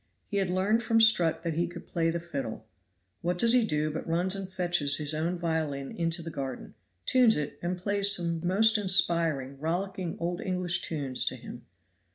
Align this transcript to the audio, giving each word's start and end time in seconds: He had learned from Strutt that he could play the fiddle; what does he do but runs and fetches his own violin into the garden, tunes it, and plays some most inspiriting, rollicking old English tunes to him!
He 0.25 0.37
had 0.37 0.49
learned 0.49 0.81
from 0.81 0.99
Strutt 0.99 1.43
that 1.43 1.53
he 1.53 1.67
could 1.67 1.85
play 1.85 2.09
the 2.09 2.19
fiddle; 2.19 2.65
what 3.21 3.37
does 3.37 3.53
he 3.53 3.63
do 3.63 3.91
but 3.91 4.07
runs 4.09 4.35
and 4.35 4.49
fetches 4.49 4.97
his 4.97 5.13
own 5.13 5.37
violin 5.37 5.91
into 5.91 6.23
the 6.23 6.31
garden, 6.31 6.73
tunes 7.05 7.37
it, 7.37 7.59
and 7.61 7.77
plays 7.77 8.15
some 8.15 8.41
most 8.43 8.79
inspiriting, 8.79 9.59
rollicking 9.59 10.17
old 10.19 10.41
English 10.41 10.81
tunes 10.81 11.23
to 11.27 11.35
him! 11.35 11.67